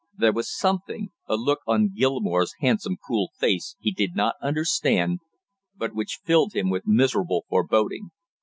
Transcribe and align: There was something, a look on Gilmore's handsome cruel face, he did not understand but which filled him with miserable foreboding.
There 0.17 0.33
was 0.33 0.51
something, 0.57 1.11
a 1.27 1.35
look 1.35 1.59
on 1.67 1.93
Gilmore's 1.95 2.55
handsome 2.59 2.97
cruel 2.99 3.29
face, 3.37 3.75
he 3.79 3.91
did 3.91 4.15
not 4.15 4.33
understand 4.41 5.19
but 5.77 5.93
which 5.93 6.21
filled 6.23 6.53
him 6.55 6.71
with 6.71 6.87
miserable 6.87 7.45
foreboding. 7.49 8.09